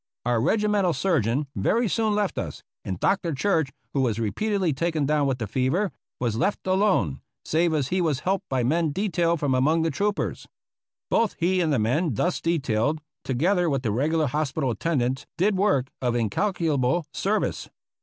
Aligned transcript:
Our 0.25 0.41
regimental 0.41 0.93
surgeon 0.93 1.45
very 1.55 1.87
soon 1.87 2.15
left 2.15 2.39
us, 2.39 2.63
and 2.83 2.99
Dr. 2.99 3.35
Church, 3.35 3.69
who 3.93 4.01
was 4.01 4.17
repeat 4.17 4.49
edly 4.51 4.75
taken 4.75 5.05
down 5.05 5.27
with 5.27 5.37
the 5.37 5.45
fever, 5.45 5.91
was 6.19 6.35
left 6.35 6.65
alone— 6.65 7.21
save 7.45 7.75
as 7.75 7.89
he 7.89 8.01
was 8.01 8.21
helped 8.21 8.49
by 8.49 8.63
men 8.63 8.93
detailed 8.93 9.39
from 9.39 9.53
among 9.53 9.83
the 9.83 9.91
troopers. 9.91 10.47
Both 11.11 11.35
he 11.37 11.61
and 11.61 11.71
the 11.71 11.77
men 11.77 12.15
thus 12.15 12.41
detailed, 12.41 12.99
together 13.23 13.69
with 13.69 13.83
the 13.83 13.91
reg 13.91 14.11
ular 14.13 14.29
hospital 14.29 14.71
attendants, 14.71 15.27
did 15.37 15.55
work 15.55 15.91
of 16.01 16.15
incalculable 16.15 17.05
service. 17.13 17.69